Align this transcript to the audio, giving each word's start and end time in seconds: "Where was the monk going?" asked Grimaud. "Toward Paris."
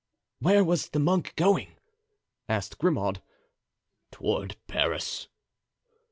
"Where 0.39 0.63
was 0.63 0.89
the 0.89 0.99
monk 0.99 1.35
going?" 1.35 1.75
asked 2.49 2.79
Grimaud. 2.79 3.21
"Toward 4.09 4.57
Paris." 4.65 5.27